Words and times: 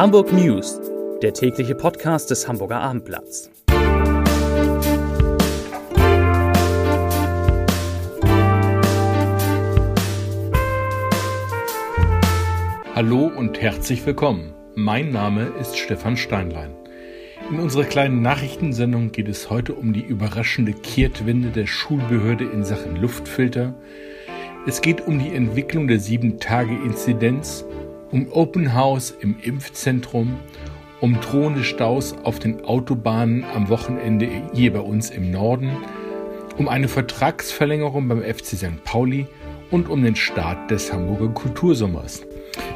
Hamburg 0.00 0.32
News, 0.32 0.80
der 1.20 1.34
tägliche 1.34 1.74
Podcast 1.74 2.30
des 2.30 2.48
Hamburger 2.48 2.80
Abendblatts. 2.80 3.50
Hallo 12.94 13.26
und 13.26 13.60
herzlich 13.60 14.06
willkommen. 14.06 14.54
Mein 14.74 15.10
Name 15.10 15.52
ist 15.60 15.76
Stefan 15.76 16.16
Steinlein. 16.16 16.74
In 17.50 17.60
unserer 17.60 17.84
kleinen 17.84 18.22
Nachrichtensendung 18.22 19.12
geht 19.12 19.28
es 19.28 19.50
heute 19.50 19.74
um 19.74 19.92
die 19.92 20.00
überraschende 20.00 20.72
Kehrtwende 20.72 21.50
der 21.50 21.66
Schulbehörde 21.66 22.44
in 22.46 22.64
Sachen 22.64 22.96
Luftfilter. 22.96 23.74
Es 24.66 24.80
geht 24.80 25.06
um 25.06 25.18
die 25.18 25.34
Entwicklung 25.34 25.88
der 25.88 25.98
7-Tage-Inzidenz 25.98 27.66
um 28.12 28.30
Open 28.32 28.74
House 28.74 29.14
im 29.20 29.36
Impfzentrum, 29.40 30.38
um 31.00 31.20
drohende 31.20 31.64
Staus 31.64 32.14
auf 32.24 32.38
den 32.38 32.64
Autobahnen 32.64 33.44
am 33.44 33.68
Wochenende 33.68 34.28
hier 34.52 34.72
bei 34.72 34.80
uns 34.80 35.10
im 35.10 35.30
Norden, 35.30 35.76
um 36.58 36.68
eine 36.68 36.88
Vertragsverlängerung 36.88 38.08
beim 38.08 38.22
FC 38.22 38.56
St. 38.56 38.84
Pauli 38.84 39.26
und 39.70 39.88
um 39.88 40.02
den 40.02 40.16
Start 40.16 40.70
des 40.70 40.92
Hamburger 40.92 41.28
Kultursommers. 41.28 42.22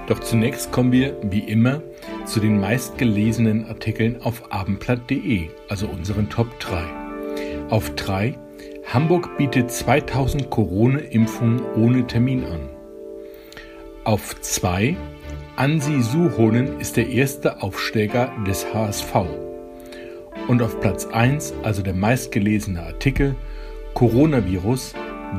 Doch 0.06 0.20
zunächst 0.20 0.70
kommen 0.70 0.92
wir, 0.92 1.16
wie 1.22 1.40
immer, 1.40 1.82
zu 2.24 2.40
den 2.40 2.60
meistgelesenen 2.60 3.66
Artikeln 3.66 4.20
auf 4.22 4.52
abendblatt.de, 4.52 5.48
also 5.68 5.86
unseren 5.86 6.28
Top 6.30 6.58
3. 6.60 6.84
Auf 7.70 7.94
3 7.94 8.38
Hamburg 8.92 9.36
bietet 9.38 9.70
2000 9.70 10.50
Corona-Impfungen 10.50 11.62
ohne 11.74 12.06
Termin 12.06 12.44
an. 12.44 12.68
Auf 14.04 14.38
2 14.40 14.94
Ansi 15.56 16.02
Suhonen 16.02 16.80
ist 16.80 16.96
der 16.96 17.10
erste 17.10 17.62
Aufsteiger 17.62 18.32
des 18.44 18.66
HSV. 18.74 19.14
Und 20.48 20.60
auf 20.60 20.80
Platz 20.80 21.06
1, 21.06 21.54
also 21.62 21.80
der 21.80 21.94
meistgelesene 21.94 22.82
Artikel, 22.82 23.36
Coronavirus, 23.94 24.94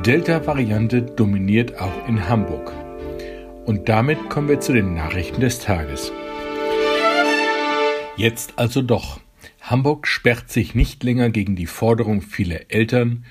Delta-Variante 0.06 1.02
dominiert 1.02 1.78
auch 1.78 2.08
in 2.08 2.30
Hamburg. 2.30 2.72
Und 3.66 3.90
damit 3.90 4.30
kommen 4.30 4.48
wir 4.48 4.58
zu 4.58 4.72
den 4.72 4.94
Nachrichten 4.94 5.42
des 5.42 5.58
Tages. 5.58 6.10
Jetzt 8.16 8.54
also 8.56 8.80
doch. 8.80 9.20
Hamburg 9.60 10.06
sperrt 10.06 10.48
sich 10.50 10.74
nicht 10.74 11.04
länger 11.04 11.28
gegen 11.28 11.56
die 11.56 11.66
Forderung 11.66 12.22
vieler 12.22 12.70
Eltern, 12.70 13.26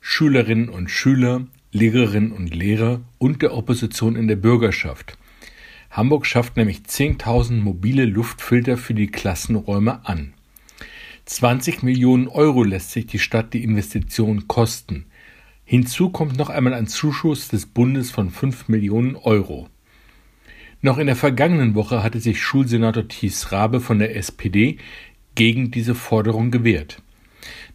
Schülerinnen 0.00 0.68
und 0.68 0.88
Schüler, 0.88 1.48
Lehrerinnen 1.72 2.30
und 2.30 2.54
Lehrer 2.54 3.00
und 3.18 3.42
der 3.42 3.54
Opposition 3.54 4.14
in 4.14 4.28
der 4.28 4.36
Bürgerschaft– 4.36 5.18
Hamburg 5.90 6.26
schafft 6.26 6.56
nämlich 6.56 6.78
10.000 6.80 7.60
mobile 7.60 8.04
Luftfilter 8.04 8.76
für 8.76 8.94
die 8.94 9.08
Klassenräume 9.08 10.06
an. 10.06 10.34
20 11.24 11.82
Millionen 11.82 12.28
Euro 12.28 12.62
lässt 12.62 12.92
sich 12.92 13.06
die 13.06 13.18
Stadt 13.18 13.52
die 13.52 13.64
Investition 13.64 14.48
kosten. 14.48 15.06
Hinzu 15.64 16.10
kommt 16.10 16.38
noch 16.38 16.48
einmal 16.48 16.72
ein 16.72 16.86
Zuschuss 16.86 17.48
des 17.48 17.66
Bundes 17.66 18.10
von 18.10 18.30
5 18.30 18.68
Millionen 18.68 19.16
Euro. 19.16 19.68
Noch 20.80 20.98
in 20.98 21.06
der 21.06 21.16
vergangenen 21.16 21.74
Woche 21.74 22.02
hatte 22.02 22.20
sich 22.20 22.40
Schulsenator 22.40 23.08
Thies 23.08 23.52
Rabe 23.52 23.80
von 23.80 23.98
der 23.98 24.16
SPD 24.16 24.78
gegen 25.34 25.70
diese 25.70 25.94
Forderung 25.94 26.50
gewehrt. 26.50 27.02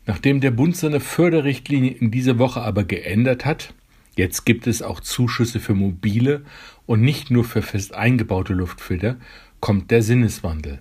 Nachdem 0.06 0.42
der 0.42 0.52
Bund 0.52 0.76
seine 0.76 1.00
Förderrichtlinie 1.00 1.92
in 1.92 2.12
dieser 2.12 2.40
Woche 2.40 2.62
aber 2.62 2.84
geändert 2.84 3.46
hat, 3.46 3.74
Jetzt 4.16 4.46
gibt 4.46 4.68
es 4.68 4.82
auch 4.82 5.00
Zuschüsse 5.00 5.60
für 5.60 5.74
mobile 5.74 6.44
und 6.86 7.02
nicht 7.02 7.32
nur 7.32 7.44
für 7.44 7.62
fest 7.62 7.94
eingebaute 7.94 8.54
Luftfilter, 8.54 9.18
kommt 9.60 9.90
der 9.92 10.02
Sinneswandel. 10.04 10.80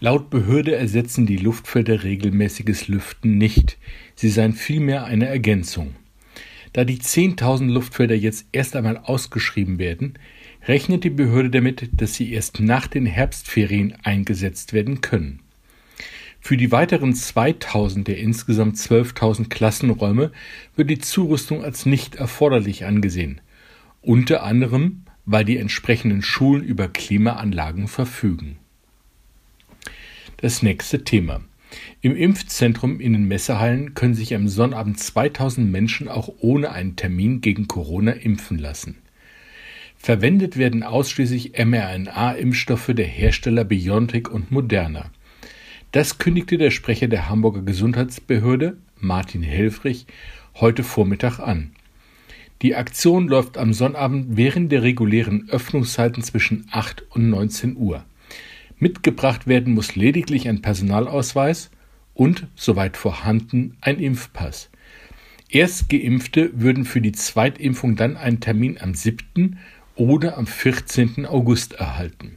Laut 0.00 0.28
Behörde 0.28 0.74
ersetzen 0.74 1.24
die 1.24 1.38
Luftfilter 1.38 2.02
regelmäßiges 2.02 2.88
Lüften 2.88 3.38
nicht, 3.38 3.78
sie 4.14 4.28
seien 4.28 4.52
vielmehr 4.52 5.04
eine 5.04 5.26
Ergänzung. 5.26 5.94
Da 6.74 6.84
die 6.84 6.98
10.000 6.98 7.70
Luftfilter 7.70 8.16
jetzt 8.16 8.46
erst 8.52 8.74
einmal 8.74 8.98
ausgeschrieben 8.98 9.78
werden, 9.78 10.18
rechnet 10.66 11.04
die 11.04 11.10
Behörde 11.10 11.50
damit, 11.50 11.88
dass 11.92 12.14
sie 12.14 12.32
erst 12.32 12.60
nach 12.60 12.88
den 12.88 13.06
Herbstferien 13.06 13.94
eingesetzt 14.02 14.72
werden 14.72 15.00
können. 15.00 15.43
Für 16.46 16.58
die 16.58 16.70
weiteren 16.70 17.14
2000 17.14 18.06
der 18.06 18.18
insgesamt 18.18 18.76
12.000 18.76 19.48
Klassenräume 19.48 20.30
wird 20.76 20.90
die 20.90 20.98
Zurüstung 20.98 21.64
als 21.64 21.86
nicht 21.86 22.16
erforderlich 22.16 22.84
angesehen, 22.84 23.40
unter 24.02 24.42
anderem, 24.42 25.04
weil 25.24 25.46
die 25.46 25.56
entsprechenden 25.56 26.20
Schulen 26.20 26.62
über 26.62 26.88
Klimaanlagen 26.88 27.88
verfügen. 27.88 28.58
Das 30.36 30.62
nächste 30.62 31.02
Thema. 31.02 31.40
Im 32.02 32.14
Impfzentrum 32.14 33.00
in 33.00 33.14
den 33.14 33.24
Messehallen 33.24 33.94
können 33.94 34.12
sich 34.12 34.34
am 34.34 34.46
Sonnabend 34.46 35.00
2000 35.00 35.72
Menschen 35.72 36.08
auch 36.08 36.28
ohne 36.40 36.72
einen 36.72 36.96
Termin 36.96 37.40
gegen 37.40 37.68
Corona 37.68 38.12
impfen 38.12 38.58
lassen. 38.58 38.96
Verwendet 39.96 40.58
werden 40.58 40.82
ausschließlich 40.82 41.52
mRNA-Impfstoffe 41.56 42.92
der 42.94 43.06
Hersteller 43.06 43.64
BioNTech 43.64 44.28
und 44.28 44.50
Moderna. 44.50 45.10
Das 45.94 46.18
kündigte 46.18 46.58
der 46.58 46.72
Sprecher 46.72 47.06
der 47.06 47.28
Hamburger 47.28 47.62
Gesundheitsbehörde, 47.62 48.76
Martin 48.98 49.44
Helfrich, 49.44 50.06
heute 50.56 50.82
Vormittag 50.82 51.38
an. 51.38 51.70
Die 52.62 52.74
Aktion 52.74 53.28
läuft 53.28 53.56
am 53.58 53.72
Sonnabend 53.72 54.36
während 54.36 54.72
der 54.72 54.82
regulären 54.82 55.48
Öffnungszeiten 55.50 56.24
zwischen 56.24 56.66
8 56.72 57.04
und 57.10 57.30
19 57.30 57.76
Uhr. 57.76 58.04
Mitgebracht 58.76 59.46
werden 59.46 59.72
muss 59.72 59.94
lediglich 59.94 60.48
ein 60.48 60.62
Personalausweis 60.62 61.70
und, 62.12 62.48
soweit 62.56 62.96
vorhanden, 62.96 63.76
ein 63.80 64.00
Impfpass. 64.00 64.70
Erstgeimpfte 65.48 66.60
würden 66.60 66.86
für 66.86 67.02
die 67.02 67.12
Zweitimpfung 67.12 67.94
dann 67.94 68.16
einen 68.16 68.40
Termin 68.40 68.78
am 68.80 68.94
7. 68.94 69.60
oder 69.94 70.38
am 70.38 70.48
14. 70.48 71.24
August 71.24 71.74
erhalten. 71.74 72.34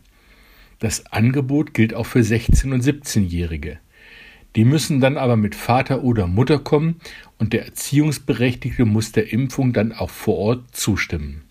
Das 0.80 1.08
Angebot 1.08 1.74
gilt 1.74 1.94
auch 1.94 2.06
für 2.06 2.20
16- 2.20 2.74
und 2.74 2.84
17-Jährige. 2.84 3.80
Die 4.56 4.66
müssen 4.66 5.00
dann 5.00 5.18
aber 5.18 5.36
mit 5.36 5.56
Vater 5.56 6.04
oder 6.04 6.28
Mutter 6.28 6.60
kommen 6.60 7.00
und 7.38 7.54
der 7.54 7.66
Erziehungsberechtigte 7.66 8.86
muss 8.86 9.12
der 9.12 9.32
Impfung 9.32 9.74
dann 9.74 9.92
auch 9.92 10.10
vor 10.10 10.38
Ort 10.38 10.76
zustimmen. 10.76 11.44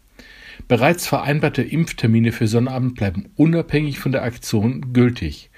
Bereits 0.68 1.06
vereinbarte 1.06 1.62
Impftermine 1.62 2.32
für 2.32 2.48
Sonnabend 2.48 2.94
bleiben 2.94 3.28
unabhängig 3.36 3.98
von 3.98 4.12
der 4.12 4.22
Aktion 4.22 4.92
gültig. 4.92 5.50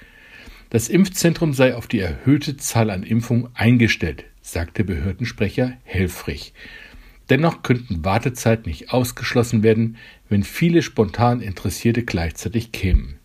Das 0.69 0.89
Impfzentrum 0.89 1.53
sei 1.53 1.75
auf 1.75 1.87
die 1.87 1.99
erhöhte 1.99 2.57
Zahl 2.57 2.89
an 2.89 3.03
Impfungen 3.03 3.49
eingestellt, 3.55 4.25
sagte 4.41 4.83
Behördensprecher 4.83 5.73
Helfrich. 5.83 6.53
Dennoch 7.29 7.63
könnten 7.63 8.03
Wartezeiten 8.03 8.69
nicht 8.69 8.91
ausgeschlossen 8.91 9.63
werden, 9.63 9.97
wenn 10.27 10.43
viele 10.43 10.81
spontan 10.81 11.41
Interessierte 11.41 12.03
gleichzeitig 12.03 12.71
kämen. 12.71 13.18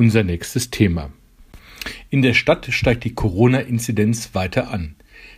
Unser 0.00 0.22
nächstes 0.24 0.70
Thema. 0.70 1.10
In 2.08 2.22
der 2.22 2.32
Stadt 2.32 2.68
steigt 2.70 3.04
die 3.04 3.14
Corona-Inzidenz 3.14 4.30
weiter 4.34 4.70
an. 4.70 4.94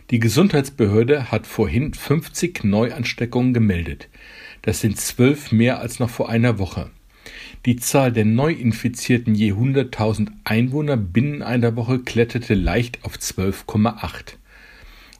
Die 0.09 0.19
Gesundheitsbehörde 0.19 1.33
hat 1.33 1.47
vorhin 1.47 1.93
50 1.93 2.63
Neuansteckungen 2.63 3.53
gemeldet. 3.53 4.07
Das 4.61 4.79
sind 4.79 4.97
zwölf 4.97 5.51
mehr 5.51 5.81
als 5.81 5.99
noch 5.99 6.09
vor 6.09 6.29
einer 6.29 6.59
Woche. 6.59 6.91
Die 7.65 7.75
Zahl 7.75 8.13
der 8.13 8.23
Neuinfizierten 8.23 9.35
je 9.35 9.51
100.000 9.51 10.29
Einwohner 10.45 10.95
binnen 10.95 11.41
einer 11.41 11.75
Woche 11.75 11.99
kletterte 11.99 12.53
leicht 12.53 13.03
auf 13.03 13.17
12,8. 13.17 14.35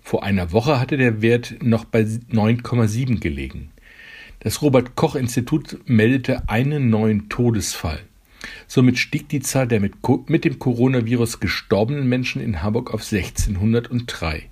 Vor 0.01 0.23
einer 0.23 0.53
Woche 0.53 0.79
hatte 0.79 0.95
der 0.95 1.21
Wert 1.21 1.55
noch 1.61 1.83
bei 1.83 2.03
9,7 2.03 3.19
gelegen. 3.19 3.71
Das 4.39 4.61
Robert 4.61 4.95
Koch 4.95 5.15
Institut 5.15 5.79
meldete 5.85 6.47
einen 6.47 6.89
neuen 6.89 7.27
Todesfall. 7.27 7.99
Somit 8.67 8.99
stieg 8.99 9.29
die 9.29 9.41
Zahl 9.41 9.67
der 9.67 9.79
mit, 9.79 9.93
mit 10.27 10.45
dem 10.45 10.59
Coronavirus 10.59 11.39
gestorbenen 11.39 12.07
Menschen 12.07 12.41
in 12.41 12.61
Hamburg 12.61 12.93
auf 12.93 13.01
1603. 13.01 14.49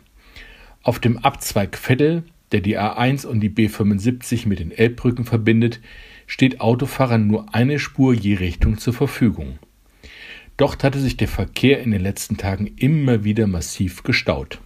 Auf 0.81 1.00
dem 1.00 1.19
Abzweig 1.19 1.78
Veddel, 1.78 2.24
der 2.52 2.62
die 2.62 2.78
A1 2.78 3.25
und 3.25 3.40
die 3.40 3.52
B75 3.52 4.48
mit 4.48 4.60
den 4.60 4.72
Elbbrücken 4.72 5.25
verbindet, 5.25 5.80
steht 6.25 6.60
Autofahrern 6.60 7.28
nur 7.28 7.54
eine 7.54 7.78
Spur 7.78 8.13
je 8.13 8.36
Richtung 8.36 8.80
zur 8.80 8.94
Verfügung. 8.94 9.60
Dort 10.62 10.84
hatte 10.84 11.00
sich 11.00 11.18
der 11.18 11.28
Verkehr 11.28 11.81
in 11.81 11.90
den 11.90 12.04
letzten 12.04 12.38
Tagen 12.38 12.68
immer 12.78 13.24
wieder 13.24 13.48
massiv 13.48 14.04
gestaut. 14.04 14.60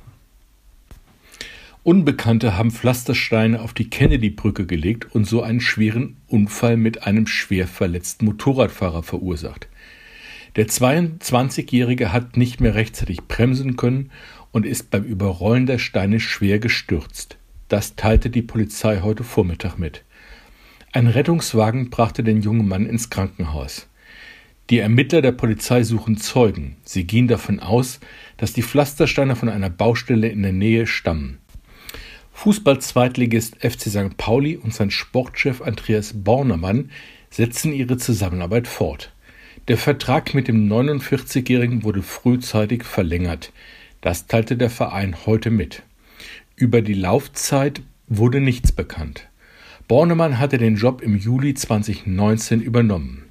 Unbekannte 1.83 2.57
haben 2.57 2.71
Pflastersteine 2.71 3.61
auf 3.61 3.73
die 3.73 3.89
Kennedy-Brücke 3.89 4.65
gelegt 4.65 5.15
und 5.15 5.23
so 5.23 5.41
einen 5.41 5.61
schweren 5.61 6.17
Unfall 6.27 6.75
mit 6.75 7.03
einem 7.03 7.27
schwer 7.27 7.65
verletzten 7.65 8.25
Motorradfahrer 8.25 9.03
verursacht. 9.03 9.69
Der 10.57 10.67
22-Jährige 10.67 12.11
hat 12.11 12.35
nicht 12.35 12.59
mehr 12.59 12.75
rechtzeitig 12.75 13.21
bremsen 13.29 13.77
können 13.77 14.11
und 14.51 14.65
ist 14.65 14.91
beim 14.91 15.05
Überrollen 15.05 15.65
der 15.65 15.77
Steine 15.77 16.19
schwer 16.19 16.59
gestürzt. 16.59 17.37
Das 17.69 17.95
teilte 17.95 18.29
die 18.29 18.41
Polizei 18.41 18.99
heute 18.99 19.23
Vormittag 19.23 19.77
mit. 19.77 20.03
Ein 20.91 21.07
Rettungswagen 21.07 21.89
brachte 21.89 22.21
den 22.21 22.41
jungen 22.41 22.67
Mann 22.67 22.85
ins 22.85 23.09
Krankenhaus. 23.09 23.87
Die 24.71 24.79
Ermittler 24.79 25.21
der 25.21 25.31
Polizei 25.31 25.83
suchen 25.83 26.17
Zeugen. 26.17 26.77
Sie 26.83 27.03
gehen 27.03 27.27
davon 27.27 27.59
aus, 27.59 27.99
dass 28.37 28.53
die 28.53 28.63
Pflastersteine 28.63 29.35
von 29.35 29.47
einer 29.47 29.69
Baustelle 29.69 30.27
in 30.27 30.41
der 30.41 30.53
Nähe 30.53 30.87
stammen. 30.87 31.37
Fußball-Zweitligist 32.33 33.57
FC 33.57 33.89
St. 33.89 34.17
Pauli 34.17 34.57
und 34.57 34.73
sein 34.73 34.89
Sportchef 34.89 35.61
Andreas 35.61 36.13
Bornemann 36.15 36.89
setzen 37.29 37.73
ihre 37.73 37.97
Zusammenarbeit 37.97 38.67
fort. 38.67 39.11
Der 39.67 39.77
Vertrag 39.77 40.33
mit 40.33 40.47
dem 40.47 40.67
49-Jährigen 40.67 41.83
wurde 41.83 42.01
frühzeitig 42.01 42.83
verlängert. 42.83 43.53
Das 44.01 44.25
teilte 44.25 44.57
der 44.57 44.71
Verein 44.71 45.15
heute 45.27 45.51
mit. 45.51 45.83
Über 46.55 46.81
die 46.81 46.93
Laufzeit 46.93 47.81
wurde 48.07 48.41
nichts 48.41 48.71
bekannt. 48.71 49.27
Bornemann 49.87 50.39
hatte 50.39 50.57
den 50.57 50.75
Job 50.75 51.01
im 51.03 51.15
Juli 51.15 51.53
2019 51.53 52.61
übernommen. 52.61 53.24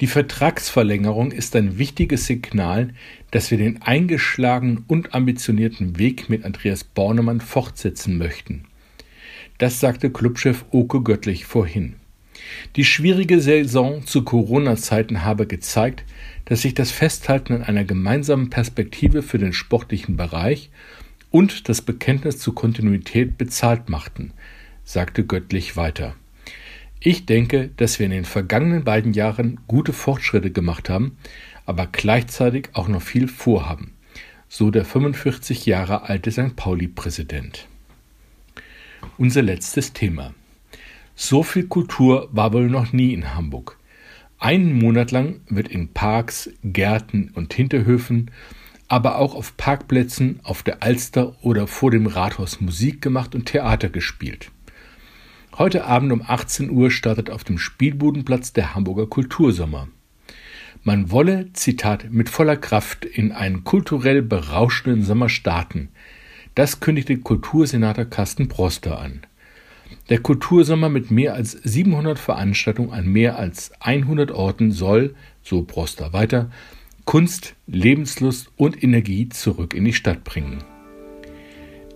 Die 0.00 0.06
Vertragsverlängerung 0.06 1.32
ist 1.32 1.54
ein 1.54 1.78
wichtiges 1.78 2.26
Signal, 2.26 2.94
dass 3.30 3.50
wir 3.50 3.58
den 3.58 3.82
eingeschlagenen 3.82 4.84
und 4.88 5.14
ambitionierten 5.14 5.98
Weg 5.98 6.28
mit 6.28 6.44
Andreas 6.44 6.84
Bornemann 6.84 7.40
fortsetzen 7.40 8.18
möchten. 8.18 8.64
Das 9.58 9.80
sagte 9.80 10.10
Clubchef 10.10 10.64
Oke 10.70 11.02
Göttlich 11.02 11.44
vorhin. 11.44 11.96
Die 12.76 12.84
schwierige 12.84 13.40
Saison 13.40 14.04
zu 14.04 14.24
Corona-Zeiten 14.24 15.24
habe 15.24 15.46
gezeigt, 15.46 16.04
dass 16.46 16.62
sich 16.62 16.74
das 16.74 16.90
Festhalten 16.90 17.52
an 17.52 17.62
einer 17.62 17.84
gemeinsamen 17.84 18.50
Perspektive 18.50 19.22
für 19.22 19.38
den 19.38 19.52
sportlichen 19.52 20.16
Bereich 20.16 20.70
und 21.30 21.68
das 21.68 21.82
Bekenntnis 21.82 22.38
zur 22.38 22.54
Kontinuität 22.54 23.38
bezahlt 23.38 23.88
machten, 23.88 24.32
sagte 24.84 25.24
Göttlich 25.24 25.76
weiter. 25.76 26.16
Ich 27.04 27.26
denke, 27.26 27.70
dass 27.78 27.98
wir 27.98 28.06
in 28.06 28.12
den 28.12 28.24
vergangenen 28.24 28.84
beiden 28.84 29.12
Jahren 29.12 29.58
gute 29.66 29.92
Fortschritte 29.92 30.52
gemacht 30.52 30.88
haben, 30.88 31.16
aber 31.66 31.88
gleichzeitig 31.88 32.68
auch 32.74 32.86
noch 32.86 33.02
viel 33.02 33.26
vorhaben, 33.26 33.94
so 34.48 34.70
der 34.70 34.84
45 34.84 35.66
Jahre 35.66 36.08
alte 36.08 36.30
St. 36.30 36.54
Pauli-Präsident. 36.54 37.66
Unser 39.18 39.42
letztes 39.42 39.92
Thema. 39.92 40.32
So 41.16 41.42
viel 41.42 41.66
Kultur 41.66 42.28
war 42.30 42.52
wohl 42.52 42.70
noch 42.70 42.92
nie 42.92 43.12
in 43.12 43.34
Hamburg. 43.34 43.78
Einen 44.38 44.78
Monat 44.78 45.10
lang 45.10 45.40
wird 45.48 45.66
in 45.66 45.88
Parks, 45.88 46.50
Gärten 46.62 47.32
und 47.34 47.52
Hinterhöfen, 47.52 48.30
aber 48.86 49.18
auch 49.18 49.34
auf 49.34 49.56
Parkplätzen, 49.56 50.38
auf 50.44 50.62
der 50.62 50.84
Alster 50.84 51.34
oder 51.42 51.66
vor 51.66 51.90
dem 51.90 52.06
Rathaus 52.06 52.60
Musik 52.60 53.02
gemacht 53.02 53.34
und 53.34 53.46
Theater 53.46 53.88
gespielt. 53.88 54.52
Heute 55.58 55.84
Abend 55.84 56.12
um 56.12 56.22
18 56.26 56.70
Uhr 56.70 56.90
startet 56.90 57.28
auf 57.28 57.44
dem 57.44 57.58
Spielbudenplatz 57.58 58.54
der 58.54 58.74
Hamburger 58.74 59.06
Kultursommer. 59.06 59.88
Man 60.82 61.10
wolle, 61.10 61.52
Zitat, 61.52 62.10
mit 62.10 62.30
voller 62.30 62.56
Kraft 62.56 63.04
in 63.04 63.32
einen 63.32 63.62
kulturell 63.62 64.22
berauschenden 64.22 65.02
Sommer 65.02 65.28
starten. 65.28 65.90
Das 66.54 66.80
kündigte 66.80 67.18
Kultursenator 67.18 68.06
Carsten 68.06 68.48
Proster 68.48 68.98
an. 68.98 69.26
Der 70.08 70.20
Kultursommer 70.20 70.88
mit 70.88 71.10
mehr 71.10 71.34
als 71.34 71.52
700 71.52 72.18
Veranstaltungen 72.18 72.90
an 72.90 73.06
mehr 73.06 73.38
als 73.38 73.72
100 73.80 74.30
Orten 74.30 74.72
soll, 74.72 75.14
so 75.42 75.62
Proster 75.64 76.14
weiter, 76.14 76.50
Kunst, 77.04 77.56
Lebenslust 77.66 78.50
und 78.56 78.82
Energie 78.82 79.28
zurück 79.28 79.74
in 79.74 79.84
die 79.84 79.92
Stadt 79.92 80.24
bringen. 80.24 80.64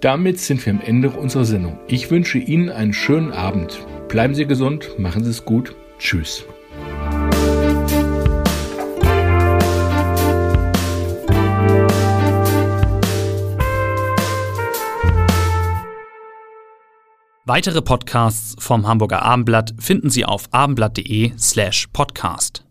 Damit 0.06 0.38
sind 0.38 0.64
wir 0.64 0.72
am 0.72 0.80
Ende 0.80 1.10
unserer 1.10 1.44
Sendung. 1.44 1.80
Ich 1.88 2.12
wünsche 2.12 2.38
Ihnen 2.38 2.68
einen 2.68 2.92
schönen 2.92 3.32
Abend. 3.32 3.84
Bleiben 4.06 4.36
Sie 4.36 4.46
gesund, 4.46 4.96
machen 5.00 5.24
Sie 5.24 5.30
es 5.30 5.44
gut. 5.44 5.74
Tschüss. 5.98 6.44
Weitere 17.44 17.82
Podcasts 17.82 18.54
vom 18.60 18.86
Hamburger 18.86 19.22
Abendblatt 19.22 19.74
finden 19.80 20.10
Sie 20.10 20.24
auf 20.24 20.44
abendblatt.de 20.52 21.32
slash 21.36 21.88
podcast. 21.92 22.65